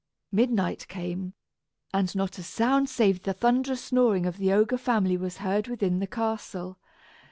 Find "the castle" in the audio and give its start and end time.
5.99-6.79